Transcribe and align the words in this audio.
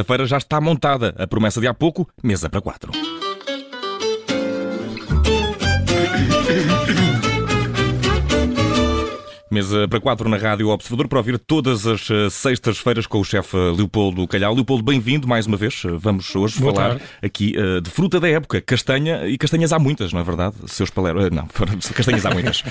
sexta-feira 0.00 0.26
já 0.26 0.38
está 0.38 0.60
montada 0.60 1.14
a 1.18 1.26
promessa 1.26 1.60
de 1.60 1.66
há 1.66 1.74
pouco, 1.74 2.08
mesa 2.22 2.48
para 2.48 2.60
quatro. 2.60 2.90
Mesa 9.50 9.88
para 9.88 10.00
quatro 10.00 10.28
na 10.28 10.36
Rádio 10.36 10.68
Observador 10.68 11.08
para 11.08 11.18
ouvir 11.18 11.36
todas 11.38 11.84
as 11.84 12.08
eh, 12.08 12.30
sextas-feiras 12.30 13.04
com 13.06 13.18
o 13.18 13.24
chefe 13.24 13.56
Leopoldo 13.56 14.26
Calhau. 14.28 14.54
Leopoldo, 14.54 14.84
bem-vindo 14.84 15.26
mais 15.26 15.44
uma 15.46 15.56
vez. 15.56 15.82
Vamos 15.98 16.34
hoje 16.36 16.60
Boa 16.60 16.72
falar 16.72 16.88
tarde. 16.90 17.04
aqui 17.20 17.54
uh, 17.58 17.80
de 17.80 17.90
fruta 17.90 18.20
da 18.20 18.28
época, 18.28 18.60
castanha, 18.60 19.26
e 19.26 19.36
castanhas 19.36 19.72
há 19.72 19.78
muitas, 19.78 20.12
não 20.12 20.20
é 20.20 20.24
verdade? 20.24 20.54
Seus 20.66 20.88
paleros. 20.88 21.26
Uh, 21.26 21.34
não, 21.34 21.48
castanhas 21.92 22.24
há 22.24 22.30
muitas. 22.30 22.62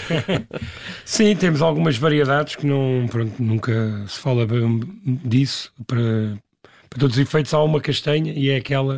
Sim, 1.03 1.35
temos 1.35 1.61
algumas 1.61 1.97
variedades 1.97 2.55
que 2.55 2.65
não, 2.65 3.07
pronto, 3.09 3.33
nunca 3.43 4.05
se 4.07 4.19
fala 4.19 4.47
disso. 5.25 5.73
Para, 5.85 6.39
para 6.89 6.99
todos 6.99 7.15
os 7.17 7.21
efeitos, 7.21 7.53
há 7.53 7.61
uma 7.63 7.79
castanha 7.79 8.33
e 8.33 8.49
é 8.49 8.55
aquela, 8.57 8.95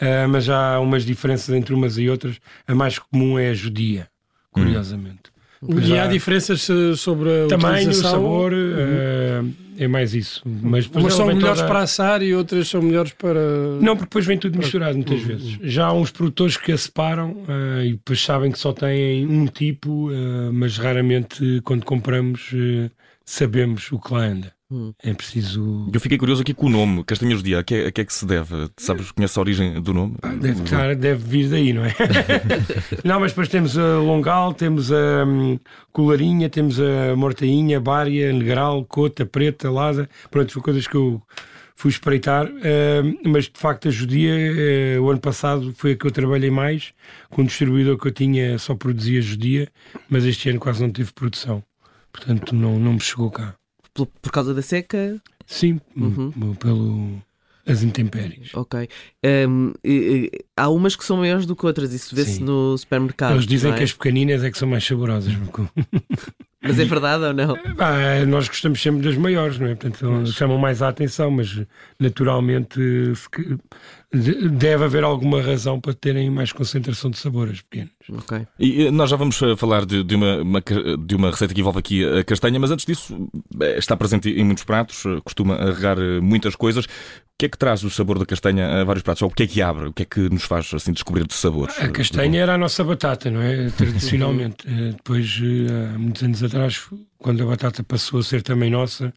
uh, 0.00 0.28
mas 0.28 0.44
já 0.44 0.74
há 0.74 0.80
umas 0.80 1.04
diferenças 1.04 1.54
entre 1.54 1.72
umas 1.74 1.96
e 1.98 2.08
outras. 2.08 2.38
A 2.66 2.74
mais 2.74 2.98
comum 2.98 3.38
é 3.38 3.50
a 3.50 3.54
judia, 3.54 4.08
curiosamente. 4.50 5.30
E 5.60 5.98
há 5.98 6.06
diferenças 6.06 6.70
eh, 6.70 6.94
sobre 6.94 7.28
a 7.30 7.48
Tamanho, 7.48 7.78
utilização? 7.88 8.10
sabor, 8.12 8.52
uh, 8.52 9.52
é 9.76 9.88
mais 9.88 10.14
isso. 10.14 10.40
Mas, 10.46 10.84
depois 10.86 11.04
Umas 11.06 11.14
são 11.14 11.26
melhores 11.26 11.56
toda- 11.58 11.66
para 11.68 11.80
assar 11.80 12.22
e 12.22 12.32
outras 12.32 12.68
são 12.68 12.80
melhores 12.80 13.10
para. 13.12 13.40
Não, 13.80 13.96
porque 13.96 14.04
depois 14.08 14.24
vem 14.24 14.38
tudo 14.38 14.56
misturado 14.56 14.94
muitas 14.94 15.20
vezes. 15.20 15.58
Já 15.60 15.86
há 15.86 15.92
uns 15.92 16.12
produtores 16.12 16.56
que 16.56 16.70
a 16.70 16.78
separam 16.78 17.42
eh, 17.48 17.86
e 17.86 17.90
depois 17.94 18.22
sabem 18.24 18.52
que 18.52 18.58
só 18.58 18.72
têm 18.72 19.26
um 19.26 19.46
tipo, 19.46 20.08
mas 20.52 20.78
raramente 20.78 21.60
quando 21.64 21.84
compramos 21.84 22.52
sabemos 23.24 23.90
o 23.90 23.98
que 23.98 24.14
lá 24.14 24.26
anda. 24.26 24.52
Hum. 24.70 24.92
É 25.02 25.14
preciso. 25.14 25.88
Eu 25.92 25.98
fiquei 25.98 26.18
curioso 26.18 26.42
aqui 26.42 26.52
com 26.52 26.66
o 26.66 26.68
nome, 26.68 27.02
Castanhas 27.02 27.40
do 27.40 27.44
Dia. 27.44 27.60
A 27.60 27.64
que, 27.64 27.74
é, 27.74 27.86
a 27.86 27.92
que 27.92 28.02
é 28.02 28.04
que 28.04 28.12
se 28.12 28.26
deve? 28.26 28.68
Sabes, 28.76 29.10
conhece 29.10 29.38
a 29.38 29.42
origem 29.42 29.80
do 29.80 29.94
nome? 29.94 30.16
Deve, 30.40 30.62
estar- 30.62 30.94
deve 30.94 31.24
vir 31.24 31.48
daí, 31.48 31.72
não 31.72 31.84
é? 31.86 31.94
não, 33.02 33.18
mas 33.18 33.32
depois 33.32 33.48
temos 33.48 33.78
a 33.78 33.98
longal, 33.98 34.52
temos 34.52 34.92
a 34.92 35.24
hum, 35.26 35.58
colarinha, 35.90 36.50
temos 36.50 36.78
a 36.78 37.16
mortainha, 37.16 37.80
bária, 37.80 38.30
negral, 38.30 38.84
cota, 38.84 39.24
preta, 39.24 39.70
lada. 39.70 40.08
Pronto, 40.30 40.52
são 40.52 40.60
coisas 40.60 40.86
que 40.86 40.96
eu 40.96 41.22
fui 41.74 41.90
espreitar. 41.90 42.46
hum, 42.46 43.18
mas 43.24 43.44
de 43.44 43.58
facto 43.58 43.88
a 43.88 43.90
judia, 43.90 44.34
eh, 44.34 45.00
o 45.00 45.08
ano 45.08 45.20
passado 45.20 45.72
foi 45.78 45.92
a 45.92 45.96
que 45.96 46.06
eu 46.06 46.10
trabalhei 46.10 46.50
mais, 46.50 46.92
com 47.30 47.40
um 47.40 47.44
distribuidor 47.46 47.96
que 47.96 48.08
eu 48.08 48.12
tinha 48.12 48.58
só 48.58 48.74
produzia 48.74 49.22
judia, 49.22 49.66
mas 50.10 50.26
este 50.26 50.50
ano 50.50 50.60
quase 50.60 50.82
não 50.82 50.90
teve 50.90 51.10
produção. 51.14 51.62
Portanto, 52.12 52.54
não, 52.54 52.78
não 52.78 52.94
me 52.94 53.00
chegou 53.00 53.30
cá. 53.30 53.54
Por, 54.06 54.20
por 54.22 54.32
causa 54.32 54.52
da 54.54 54.62
seca? 54.62 55.20
Sim, 55.46 55.80
Uhum. 55.96 56.54
pelo 56.56 57.22
as 57.66 57.82
intempéries. 57.82 58.54
Ok. 58.54 58.88
Um, 59.46 59.72
e- 59.84 60.30
e- 60.32 60.44
há 60.56 60.68
umas 60.70 60.96
que 60.96 61.04
são 61.04 61.18
maiores 61.18 61.44
do 61.44 61.54
que 61.54 61.66
outras, 61.66 61.92
isso 61.92 62.14
vê-se 62.16 62.42
no 62.42 62.76
supermercado. 62.78 63.34
Eles 63.34 63.46
dizem 63.46 63.72
é? 63.72 63.76
que 63.76 63.82
as 63.82 63.92
pequeninas 63.92 64.42
é 64.42 64.50
que 64.50 64.56
são 64.58 64.68
mais 64.68 64.84
saborosas. 64.86 65.34
porque- 65.34 65.62
Mas 66.60 66.78
é 66.78 66.84
verdade 66.84 67.22
ou 67.24 67.32
não? 67.32 67.56
Ah, 67.78 68.24
nós 68.26 68.48
gostamos 68.48 68.82
sempre 68.82 69.02
das 69.02 69.16
maiores, 69.16 69.58
não 69.58 69.68
é? 69.68 69.74
Portanto, 69.76 70.26
chamam 70.32 70.58
mais 70.58 70.82
a 70.82 70.88
atenção, 70.88 71.30
mas 71.30 71.60
naturalmente 72.00 72.80
se 73.14 73.30
que- 73.30 73.56
de- 74.12 74.48
deve 74.48 74.84
haver 74.84 75.04
alguma 75.04 75.40
razão 75.40 75.80
para 75.80 75.94
terem 75.94 76.30
mais 76.30 76.50
concentração 76.52 77.10
de 77.10 77.18
sabor 77.18 77.48
as 77.50 77.60
pequenas. 77.60 77.92
Ok. 78.10 78.46
E 78.58 78.90
nós 78.90 79.10
já 79.10 79.16
vamos 79.16 79.40
eh, 79.42 79.54
falar 79.56 79.84
de, 79.86 80.02
de 80.02 80.14
uma, 80.14 80.36
uma 80.42 80.60
de 81.06 81.14
uma 81.14 81.30
receita 81.30 81.54
que 81.54 81.60
envolve 81.60 81.78
aqui 81.78 82.04
a 82.04 82.24
castanha, 82.24 82.58
mas 82.58 82.70
antes 82.70 82.84
disso, 82.86 83.28
eh, 83.60 83.78
está 83.78 83.96
presente 83.96 84.28
em 84.30 84.44
muitos 84.44 84.64
pratos, 84.64 85.04
eh, 85.06 85.20
costuma 85.22 85.54
arregar 85.56 85.98
eh, 85.98 86.20
muitas 86.20 86.56
coisas. 86.56 86.86
O 87.38 87.40
que 87.40 87.46
é 87.46 87.48
que 87.50 87.56
traz 87.56 87.84
o 87.84 87.90
sabor 87.90 88.18
da 88.18 88.26
castanha 88.26 88.80
a 88.80 88.84
vários 88.84 89.04
pratos? 89.04 89.22
Ou 89.22 89.28
o 89.28 89.32
que 89.32 89.44
é 89.44 89.46
que 89.46 89.62
abre? 89.62 89.86
O 89.86 89.92
que 89.92 90.02
é 90.02 90.04
que 90.04 90.28
nos 90.28 90.42
faz 90.42 90.74
assim 90.74 90.92
descobrir 90.92 91.24
de 91.24 91.34
sabores? 91.34 91.78
A 91.78 91.88
castanha 91.88 92.40
era 92.42 92.54
a 92.54 92.58
nossa 92.58 92.82
batata, 92.82 93.30
não 93.30 93.40
é? 93.40 93.70
Tradicionalmente. 93.78 94.66
Eh, 94.66 94.90
Depois, 94.96 95.40
eh, 95.40 95.94
há 95.94 95.96
muitos 96.00 96.20
anos 96.24 96.42
atrás, 96.42 96.84
quando 97.16 97.44
a 97.44 97.46
batata 97.46 97.84
passou 97.84 98.18
a 98.18 98.24
ser 98.24 98.42
também 98.42 98.72
nossa, 98.72 99.14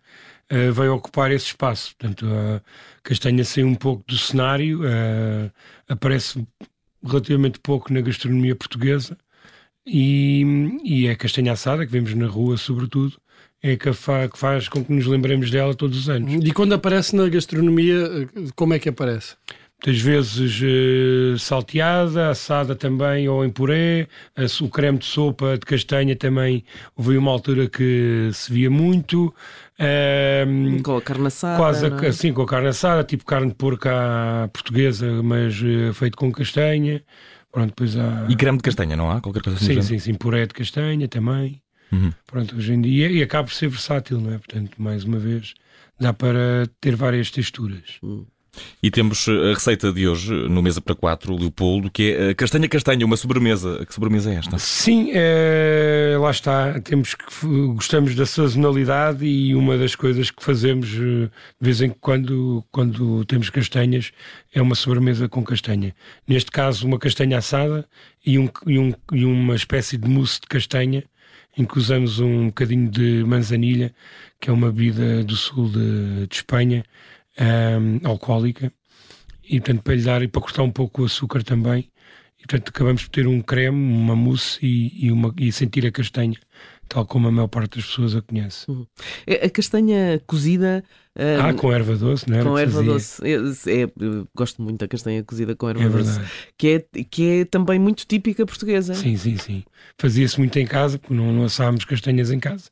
eh, 0.50 0.70
veio 0.70 0.94
ocupar 0.94 1.32
esse 1.32 1.48
espaço. 1.48 1.96
Portanto, 1.98 2.28
a 2.32 2.62
castanha 3.02 3.44
saiu 3.44 3.66
um 3.66 3.74
pouco 3.74 4.04
do 4.08 4.16
cenário, 4.16 4.82
aparece 5.90 6.48
relativamente 7.04 7.60
pouco 7.60 7.92
na 7.92 8.02
gastronomia 8.02 8.56
portuguesa 8.56 9.18
e, 9.84 10.46
e 10.84 11.08
é 11.08 11.12
a 11.14 11.16
castanha 11.16 11.54
assada, 11.54 11.88
que 11.88 11.92
vemos 11.92 12.14
na 12.14 12.28
rua, 12.28 12.56
sobretudo, 12.56 13.20
é 13.64 13.76
que, 13.76 13.94
fa- 13.94 14.28
que 14.28 14.38
faz 14.38 14.68
com 14.68 14.84
que 14.84 14.92
nos 14.92 15.06
lembremos 15.06 15.50
dela 15.52 15.74
todos 15.76 15.98
os 15.98 16.10
anos. 16.10 16.34
E 16.44 16.52
quando 16.52 16.74
aparece 16.74 17.16
na 17.16 17.28
gastronomia, 17.30 18.28
como 18.56 18.74
é 18.74 18.80
que 18.80 18.90
aparece? 18.90 19.36
Muitas 19.84 20.00
vezes 20.02 20.62
eh, 20.64 21.36
salteada, 21.40 22.30
assada 22.30 22.76
também 22.76 23.28
ou 23.28 23.44
em 23.44 23.50
puré, 23.50 24.08
o 24.62 24.70
creme 24.70 25.00
de 25.00 25.06
sopa 25.06 25.54
de 25.58 25.66
castanha 25.66 26.16
também 26.16 26.64
houve 26.96 27.18
uma 27.18 27.32
altura 27.32 27.68
que 27.68 28.30
se 28.32 28.54
via 28.54 28.70
muito. 28.70 29.34
Ehm, 29.80 30.82
Com 30.84 30.98
a 30.98 31.02
carne 31.02 31.28
assada. 31.28 31.58
quase 31.58 31.90
não 31.90 31.98
é? 32.00 32.08
assim 32.08 32.32
com 32.32 32.44
a 32.44 32.46
carne 32.48 32.68
assada, 32.68 33.04
tipo 33.04 33.26
carne 33.26 33.48
de 33.48 33.56
porco 33.56 33.88
à 33.90 34.48
portuguesa, 34.54 35.22
mas 35.24 35.56
eh, 35.64 35.92
feito 35.94 36.16
com 36.18 36.32
castanha. 36.32 37.04
Pronto, 37.52 37.70
depois 37.70 37.98
há. 37.98 38.28
E 38.30 38.36
creme 38.36 38.58
de 38.58 38.64
castanha, 38.64 38.96
não 38.96 39.10
há? 39.12 39.20
Qualquer 39.20 39.42
coisa 39.42 39.58
assim? 39.58 39.74
Sim, 39.74 39.82
sim, 39.82 40.00
sim, 40.00 40.14
puré 40.14 40.46
de 40.46 40.54
castanha 40.54 41.08
também. 41.08 41.61
Uhum. 41.92 42.12
Pronto, 42.28 42.56
hoje 42.56 42.74
em 42.74 42.82
dia. 42.82 43.10
E 43.12 43.22
acaba 43.22 43.48
por 43.48 43.54
ser 43.54 43.68
versátil, 43.70 44.20
não 44.22 44.34
é? 44.34 44.38
Portanto, 44.38 44.72
mais 44.78 45.04
uma 45.04 45.20
vez, 45.20 45.54
dá 46.00 46.14
para 46.14 46.68
ter 46.80 46.96
várias 46.96 47.30
texturas. 47.32 48.00
E 48.84 48.92
temos 48.92 49.30
eh, 49.30 49.52
a 49.52 49.54
receita 49.54 49.94
de 49.94 50.06
hoje, 50.08 50.34
no 50.50 50.62
Mesa 50.62 50.82
para 50.82 50.94
Quatro, 50.94 51.34
Leopoldo, 51.38 51.90
que 51.90 52.12
é 52.12 52.30
a 52.32 52.36
castanha 52.36 52.68
castanha, 52.68 53.06
uma 53.06 53.16
sobremesa. 53.16 53.86
Que 53.86 53.94
sobremesa 53.94 54.30
é 54.30 54.36
esta? 54.36 54.58
Sim, 54.60 55.10
eh, 55.14 56.18
lá 56.20 56.32
está. 56.32 56.78
Temos 56.82 57.16
que 57.16 57.26
gostamos 57.76 58.14
da 58.14 58.26
sazonalidade 58.26 59.26
e 59.26 59.56
uma 59.56 59.78
das 59.78 59.96
coisas 59.96 60.30
que 60.32 60.44
fazemos 60.44 60.90
eh, 60.94 60.98
de 61.30 61.32
vez 61.62 61.82
em 61.82 61.90
quando, 61.92 62.62
quando 62.72 63.24
temos 63.24 63.50
castanhas, 63.50 64.12
é 64.54 64.62
uma 64.62 64.76
sobremesa 64.76 65.30
com 65.30 65.44
castanha. 65.46 65.96
Neste 66.28 66.52
caso, 66.52 66.86
uma 66.86 67.00
castanha 67.00 67.38
assada 67.38 67.88
e, 68.26 68.38
um, 68.38 68.50
e, 68.68 68.78
um- 68.78 68.94
e 69.14 69.24
uma 69.24 69.56
espécie 69.56 69.98
de 69.98 70.10
mousse 70.10 70.42
de 70.42 70.48
castanha, 70.48 71.06
em 71.58 71.66
que 71.66 71.78
usamos 71.78 72.20
um 72.20 72.48
bocadinho 72.48 72.90
de 72.90 73.24
manzanilha, 73.26 73.94
que 74.40 74.50
é 74.50 74.54
uma 74.54 74.72
bebida 74.72 75.24
do 75.24 75.36
sul 75.36 75.70
de, 75.70 76.28
de 76.28 76.36
Espanha, 76.36 76.84
ahm, 77.38 78.00
alcoólica, 78.04 78.72
e 79.44 79.60
portanto 79.60 79.84
para 79.84 79.96
lhe 79.96 80.04
dar 80.04 80.22
e 80.22 80.28
para 80.28 80.42
cortar 80.42 80.64
um 80.64 80.72
pouco 80.72 81.02
o 81.02 81.06
açúcar 81.06 81.44
também. 81.44 81.90
E 82.40 82.48
portanto 82.48 82.70
acabamos 82.70 83.04
por 83.04 83.10
ter 83.10 83.28
um 83.28 83.42
creme, 83.42 83.78
uma 83.78 84.16
mousse 84.16 84.60
e, 84.66 85.08
e, 85.08 85.12
uma, 85.12 85.34
e 85.38 85.52
sentir 85.52 85.86
a 85.86 85.92
castanha, 85.92 86.40
tal 86.94 87.06
como 87.06 87.28
a 87.30 87.32
maior 87.32 87.48
parte 87.48 87.78
das 87.78 87.86
pessoas 87.86 88.16
a 88.16 88.22
conhece. 88.22 88.66
É- 89.26 89.46
A 89.46 89.50
castanha 89.50 90.22
cozida. 90.28 90.84
Ah, 91.14 91.50
ah, 91.50 91.54
com 91.54 91.74
erva 91.74 91.94
doce, 91.98 92.30
não 92.30 92.38
era? 92.38 92.50
com 92.50 92.58
erva 92.58 92.78
fazia? 92.78 92.92
doce. 92.94 93.22
É- 93.70 93.84
é- 93.84 93.90
gosto 94.34 94.62
muito 94.62 94.80
da 94.80 94.88
castanha 94.88 95.22
cozida 95.24 95.54
com 95.56 95.70
erva 95.70 95.84
É 95.84 95.90
doce. 95.90 96.20
Que 96.58 96.68
é, 96.94 97.04
que 97.04 97.30
é 97.42 97.46
também 97.46 97.78
muito 97.80 98.06
típica 98.08 98.46
portuguesa. 98.46 98.94
Sim, 98.94 99.18
sim, 99.18 99.38
sim. 99.38 99.64
Fazia-se 99.98 100.38
muito 100.40 100.58
em 100.58 100.66
casa, 100.66 100.98
porque 100.98 101.14
não, 101.14 101.34
não 101.34 101.44
assávamos 101.46 101.84
castanhas 101.84 102.32
em 102.32 102.40
casa. 102.40 102.70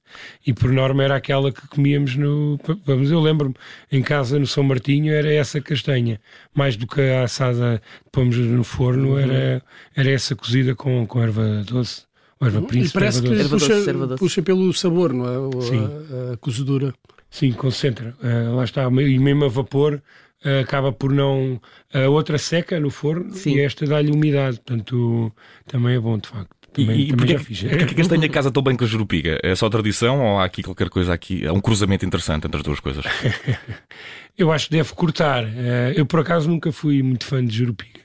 E 0.48 0.54
por 0.54 0.72
norma 0.72 1.04
era 1.04 1.16
aquela 1.18 1.52
que 1.52 1.68
comíamos 1.68 2.16
no. 2.16 2.58
Vamos, 2.86 3.12
eu 3.12 3.20
lembro-me, 3.20 3.56
em 3.92 4.02
casa 4.02 4.40
no 4.40 4.48
São 4.48 4.64
Martinho 4.64 5.14
era 5.14 5.32
essa 5.34 5.60
castanha. 5.60 6.20
Mais 6.54 6.78
do 6.78 6.88
que 6.88 7.02
a 7.02 7.24
assada 7.24 7.82
que 8.06 8.10
pomos 8.12 8.38
no 8.38 8.64
forno, 8.64 9.12
Uhum. 9.12 9.20
era, 9.20 9.62
era 9.96 10.10
essa 10.12 10.34
cozida 10.36 10.74
com, 10.76 11.06
com 11.06 11.22
erva 11.22 11.64
doce. 11.68 12.04
Erva 12.42 12.60
E 12.60 12.68
príncipe, 12.68 12.94
parece 13.00 13.18
erva 13.20 13.30
que 13.30 13.44
doce. 13.44 13.50
Puxa, 13.68 13.90
erva 13.90 14.08
doce. 14.08 14.20
puxa 14.20 14.42
pelo 14.42 14.74
sabor, 14.74 15.14
não 15.14 15.26
é? 15.28 15.38
O- 15.58 15.62
Sim. 15.62 15.90
A, 16.30 16.34
a 16.34 16.38
cozedura. 16.38 16.94
Sim, 17.30 17.52
concentra. 17.52 18.16
Ah, 18.24 18.52
lá 18.56 18.64
está. 18.64 18.84
E 18.86 19.20
mesmo 19.20 19.46
a 19.46 19.48
vapor 19.50 20.02
ah, 20.46 20.60
acaba 20.62 20.92
por 20.92 21.12
não. 21.12 21.60
A 21.94 22.08
outra 22.10 22.38
seca 22.38 22.80
no 22.80 22.90
forno 22.90 23.34
Sim. 23.34 23.56
e 23.56 23.62
esta 23.62 23.86
dá-lhe 23.86 24.12
umidade. 24.12 24.58
Portanto, 24.66 25.32
também 25.68 25.96
é 25.96 26.00
bom, 26.00 26.18
de 26.18 26.28
facto. 26.30 26.50
E, 26.78 26.86
Também, 26.86 27.00
e 27.02 27.08
também 27.08 27.18
porquê, 27.18 27.34
já 27.34 27.40
que- 27.40 27.46
fiz. 27.46 27.62
porquê 27.64 27.86
que 27.88 27.96
castanha 27.96 28.30
casa 28.30 28.52
tão 28.52 28.62
bem 28.64 28.76
com 28.78 28.84
a 28.84 28.88
jerupiga? 28.88 29.40
É 29.44 29.56
só 29.56 29.68
tradição 29.70 30.22
ou 30.22 30.40
há 30.40 30.46
aqui 30.46 30.62
qualquer 30.64 30.88
coisa 30.90 31.12
aqui? 31.12 31.46
Há 31.46 31.52
um 31.52 31.60
cruzamento 31.60 32.06
interessante 32.06 32.46
entre 32.46 32.58
as 32.58 32.64
duas 32.64 32.80
coisas. 32.80 33.04
Eu 34.38 34.52
acho 34.52 34.68
que 34.70 34.78
deve 34.78 34.94
cortar. 34.94 35.44
Eh, 35.44 35.94
eu, 35.98 36.06
por 36.06 36.22
acaso, 36.22 36.50
nunca 36.50 36.72
fui 36.72 37.04
muito 37.04 37.26
fã 37.26 37.44
de 37.44 37.54
jerupiga. 37.58 37.99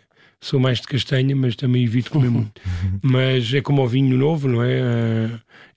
Sou 0.44 0.60
mais 0.60 0.78
de 0.78 0.86
castanha, 0.86 1.34
mas 1.34 1.56
também 1.56 1.84
evito 1.84 2.10
comer 2.10 2.28
muito. 2.30 2.60
Mas 3.02 3.52
é 3.54 3.62
como 3.62 3.82
o 3.82 3.88
vinho 3.88 4.14
novo, 4.18 4.46
não 4.46 4.62
é? 4.62 4.72
Eh, 4.78 5.30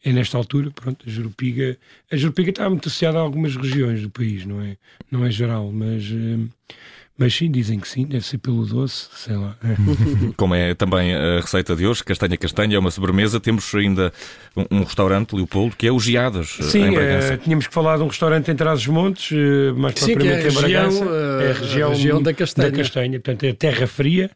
É 0.03 0.11
nesta 0.11 0.37
altura, 0.37 0.71
pronto, 0.71 1.05
a 1.07 1.09
jerupiga... 1.09 1.77
A 2.11 2.17
jerupiga 2.17 2.49
está 2.49 2.69
muito 2.69 2.87
associada 2.89 3.17
a 3.17 3.21
algumas 3.21 3.55
regiões 3.55 4.01
do 4.01 4.09
país, 4.09 4.45
não 4.45 4.61
é? 4.61 4.75
Não 5.09 5.25
é 5.25 5.31
geral, 5.31 5.71
mas... 5.71 6.03
eh, 7.17 7.23
Mas 7.23 7.33
sim, 7.35 7.49
dizem 7.51 7.79
que 7.79 7.87
sim, 7.87 8.05
deve 8.05 8.25
ser 8.25 8.37
pelo 8.37 8.65
doce, 8.65 9.07
sei 9.15 9.35
lá. 9.35 9.55
Como 10.37 10.53
é 10.55 10.73
também 10.75 11.13
a 11.15 11.39
receita 11.41 11.75
de 11.75 11.85
hoje, 11.85 12.03
castanha 12.03 12.37
castanha, 12.37 12.75
é 12.75 12.79
uma 12.79 12.91
sobremesa. 12.91 13.39
Temos 13.39 13.73
ainda 13.75 14.13
um, 14.55 14.77
um 14.79 14.83
restaurante, 14.83 15.35
Leopoldo, 15.35 15.75
que 15.75 15.87
é 15.87 15.91
o 15.91 15.99
Giadas, 15.99 16.57
Sim, 16.61 16.83
em 16.85 16.93
Bragança. 16.93 17.33
eh, 17.33 17.37
tínhamos 17.37 17.67
que 17.67 17.73
falar 17.73 17.97
de 17.97 18.03
um 18.03 18.07
restaurante 18.07 18.51
em 18.51 18.55
Trás-os-Montes, 18.55 19.31
eh, 19.31 19.71
mais 19.73 19.95
Sim, 19.99 20.05
que 20.17 20.27
é 20.27 20.37
a 20.37 20.37
propriamente 20.37 20.47
em 20.47 20.61
Bragança. 20.61 20.99
região, 20.99 21.15
eh, 21.15 21.43
é 21.43 21.47
a 21.47 21.49
a 21.49 21.53
região, 21.53 21.89
região 21.89 22.21
da 22.21 22.33
castanha. 22.33 23.19
Portanto, 23.19 23.43
é 23.43 23.53
terra 23.53 23.87
fria, 23.87 24.29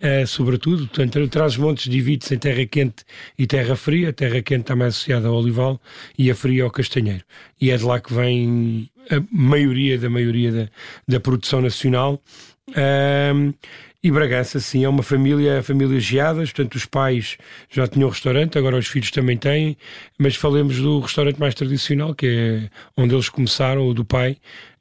eh, 0.00 0.26
sobretudo. 0.26 0.86
Portanto, 0.86 1.28
Trás-os-Montes 1.28 1.90
divide-se 1.90 2.34
em 2.34 2.38
terra 2.38 2.66
quente 2.66 3.04
e 3.38 3.46
terra 3.46 3.76
fria. 3.76 4.10
A 4.10 4.12
terra 4.12 4.42
quente 4.42 4.62
está 4.62 4.76
mais 4.76 4.94
associada 4.94 5.28
ao 5.28 5.34
olival 5.34 5.80
e 6.18 6.30
a 6.30 6.34
fria 6.34 6.64
ao 6.64 6.70
castanheiro. 6.70 7.24
E 7.60 7.70
é 7.70 7.76
de 7.76 7.84
lá 7.84 8.00
que 8.00 8.12
vem 8.12 8.90
a 9.10 9.22
maioria 9.30 9.98
da 9.98 10.10
maioria 10.10 10.52
da, 10.52 10.68
da 11.08 11.20
produção 11.20 11.60
nacional. 11.60 12.20
Ahm, 12.74 13.52
e 14.02 14.10
Bragança, 14.10 14.60
sim, 14.60 14.84
é 14.84 14.88
uma 14.88 15.02
família, 15.02 15.62
família 15.64 15.98
Geadas, 15.98 16.52
portanto 16.52 16.76
os 16.76 16.84
pais 16.84 17.36
já 17.68 17.88
tinham 17.88 18.08
um 18.08 18.12
restaurante, 18.12 18.56
agora 18.56 18.76
os 18.76 18.86
filhos 18.86 19.10
também 19.10 19.36
têm, 19.36 19.76
mas 20.16 20.36
falemos 20.36 20.78
do 20.78 21.00
restaurante 21.00 21.40
mais 21.40 21.56
tradicional, 21.56 22.14
que 22.14 22.26
é 22.26 22.70
onde 22.96 23.14
eles 23.14 23.28
começaram, 23.28 23.88
o 23.88 23.92
do 23.92 24.04
pai, 24.04 24.36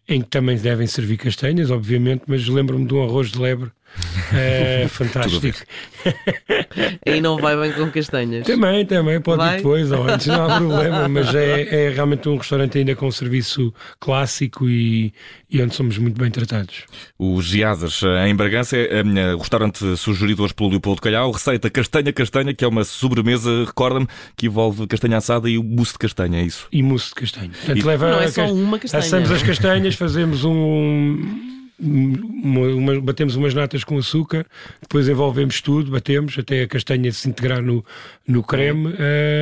em 0.08 0.22
que 0.22 0.28
também 0.28 0.58
devem 0.58 0.86
servir 0.86 1.18
castanhas, 1.18 1.72
obviamente, 1.72 2.24
mas 2.28 2.48
lembro-me 2.48 2.86
de 2.86 2.94
um 2.94 3.04
arroz 3.04 3.32
de 3.32 3.40
lebre 3.40 3.72
eh, 4.34 4.88
fantástico. 4.90 5.58
Aí 7.06 7.22
não 7.22 7.38
vai 7.38 7.56
bem 7.58 7.72
com 7.74 7.90
castanhas. 7.90 8.46
Também, 8.46 8.86
também, 8.86 9.22
pode 9.22 9.38
Vai? 9.38 9.54
ir 9.54 9.58
depois 9.58 9.92
ou 9.92 10.08
antes, 10.08 10.28
não 10.28 10.46
há 10.50 10.58
problema, 10.58 11.08
mas 11.08 11.34
é, 11.34 11.88
é 11.88 11.90
realmente 11.90 12.28
um 12.28 12.38
restaurante 12.38 12.78
ainda 12.78 12.96
com 12.96 13.08
um 13.08 13.12
serviço 13.12 13.74
clássico 14.00 14.68
e, 14.68 15.14
e 15.50 15.62
onde 15.62 15.74
somos 15.76 15.98
muito 15.98 16.20
bem 16.20 16.30
tratados. 16.30 16.84
O 17.18 17.42
Giadas, 17.42 18.02
eh, 18.04 18.28
em 18.28 18.36
Bragança, 18.36 18.76
é 18.78 19.34
o 19.34 19.38
restaurante 19.38 19.96
sugerido 19.98 20.44
hoje 20.44 20.54
pelo 20.54 20.70
Leopoldo 20.70 21.02
Calhau. 21.02 21.32
Receita 21.32 21.70
castanha 21.70 22.12
castanha, 22.12 22.54
que 22.54 22.66
é 22.66 22.68
uma 22.68 22.84
sobremesa, 22.84 23.66
recorda-me, 23.66 24.08
que 24.36 24.48
envolve 24.48 24.86
castanha 24.88 25.18
assada 25.18 25.50
e 25.50 25.58
o 25.58 25.64
mousse 25.64 25.94
de 25.94 26.00
castanha, 26.00 26.40
é 26.40 26.44
isso? 26.44 26.68
E 26.72 26.84
mousse 26.84 27.10
de 27.10 27.16
castanho. 27.16 27.52
Portanto, 27.52 27.78
E- 27.78 27.84
leva 27.84 28.12
Não 28.12 28.22
é 28.22 28.26
a 28.26 28.32
só 28.32 28.46
uma 28.52 28.78
castanha. 28.80 29.04
Assamos 29.04 29.32
as 29.32 29.42
castanhas, 29.44 29.96
fazemos 29.96 30.44
um. 30.44 31.55
Uma- 31.80 32.68
uma- 32.68 33.02
batemos 33.02 33.36
umas 33.36 33.54
natas 33.54 33.84
com 33.84 33.98
açúcar, 33.98 34.46
depois 34.82 35.08
envolvemos 35.10 35.60
tudo, 35.62 35.92
batemos 35.92 36.38
até 36.38 36.62
a 36.64 36.68
castanha 36.68 37.12
se 37.12 37.28
integrar 37.30 37.62
no, 37.62 37.84
no 38.28 38.42
creme 38.44 38.94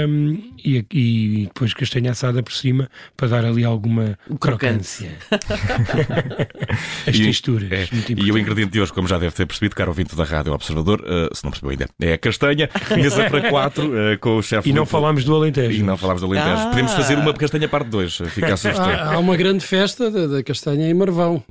hum, 0.08 0.52
e, 0.64 0.86
e 0.92 1.44
depois 1.48 1.74
castanha 1.74 2.12
assada 2.12 2.42
por 2.42 2.54
cima 2.54 2.90
para 3.16 3.28
dar 3.28 3.46
ali 3.46 3.64
alguma 3.64 4.18
crocante. 4.40 5.08
crocância. 5.08 5.12
As 7.08 7.16
E- 7.16 7.24
texturas. 7.24 7.72
é. 7.72 7.88
muito 7.92 8.12
E 8.14 8.32
o 8.32 8.38
ingrediente 8.38 8.72
de 8.72 8.82
hoje, 8.82 8.92
como 8.94 9.08
já 9.08 9.18
deve 9.18 9.34
ter 9.36 9.46
percebido, 9.46 9.76
caro 9.76 9.90
ouvinte 9.92 10.16
da 10.16 10.24
Rádio 10.24 10.54
Observador, 10.54 11.04
eh, 11.06 11.30
se 11.34 11.44
não 11.44 11.52
percebeu 11.52 11.72
ainda, 11.72 11.88
é 12.02 12.14
a 12.14 12.18
castanha, 12.18 12.70
mesa 12.96 13.30
para 13.30 13.50
quatro, 13.50 13.98
eh, 13.98 14.18
com 14.18 14.38
o 14.38 14.42
chefe 14.42 14.70
E 14.70 14.74
não 14.74 14.86
falámos 14.86 15.24
do 15.24 15.36
Alentejo. 15.36 15.80
E 15.80 15.84
não 15.84 15.98
falámos 15.98 16.22
do 16.22 16.28
Alentejo. 16.28 16.50
Ah. 16.64 16.68
Podemos 16.70 16.94
fazer 16.94 17.18
uma 17.18 17.34
castanha 17.34 17.68
parte 17.68 17.90
2, 17.90 18.18
fica 18.30 18.54
a 18.54 18.58
sugestão. 18.58 18.86
Há, 18.90 19.14
há 19.14 19.20
uma 19.20 19.36
grande 19.36 19.66
festa 19.66 20.10
da, 20.10 20.28
da 20.28 20.44
castanha 20.44 20.90
em 20.90 20.94
Marvão. 20.94 21.44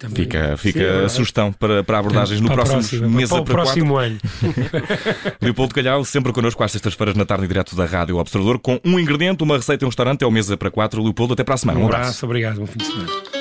Também. 0.00 0.16
Fica, 0.16 0.56
fica 0.56 0.78
Sim, 0.78 0.84
é 0.84 0.88
a 0.88 0.92
verdade. 0.92 1.12
sugestão 1.12 1.52
para, 1.52 1.84
para 1.84 1.98
abordagens 1.98 2.40
no 2.40 2.46
Para 2.46 2.64
próximo 2.64 2.78
próxima, 2.80 3.08
mesa 3.08 3.34
para 3.34 3.42
o 3.42 3.44
para 3.44 3.54
quatro. 3.54 3.84
próximo 3.84 3.96
ano. 3.98 4.18
Leopoldo 5.42 5.74
Calhau, 5.74 6.04
sempre 6.06 6.32
connosco 6.32 6.64
às 6.64 6.72
sextas-feiras 6.72 7.14
na 7.14 7.26
tarde 7.26 7.46
direto 7.46 7.76
da 7.76 7.84
Rádio 7.84 8.16
Observador, 8.16 8.58
com 8.58 8.80
um 8.82 8.98
ingrediente, 8.98 9.44
uma 9.44 9.56
receita 9.56 9.84
e 9.84 9.86
um 9.86 9.88
restaurante, 9.90 10.22
é 10.22 10.26
o 10.26 10.30
Mesa 10.30 10.56
para 10.56 10.70
quatro. 10.70 11.02
Leopoldo, 11.02 11.34
até 11.34 11.44
para 11.44 11.54
a 11.54 11.58
semana. 11.58 11.78
Um 11.80 11.84
abraço, 11.84 12.24
obrigado, 12.24 12.56
bom 12.60 12.66
fim 12.66 12.78
de 12.78 12.86
semana. 12.86 13.39